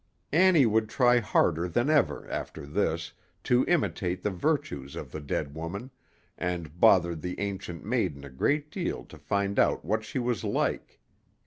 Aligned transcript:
Annie 0.33 0.65
would 0.65 0.89
try 0.89 1.19
harder 1.19 1.67
than 1.67 1.87
ever, 1.87 2.27
after 2.27 2.65
this, 2.65 3.13
to 3.43 3.63
imitate 3.67 4.23
the 4.23 4.31
virtues 4.31 4.95
of 4.95 5.11
the 5.11 5.19
dead 5.19 5.53
woman, 5.53 5.91
and 6.39 6.79
bothered 6.79 7.21
the 7.21 7.39
Ancient 7.39 7.85
Maiden 7.85 8.25
a 8.25 8.31
great 8.31 8.71
deal 8.71 9.03
to 9.05 9.17
find 9.19 9.59
out 9.59 9.85
what 9.85 10.03
she 10.03 10.17
was 10.17 10.43
like. 10.43 10.99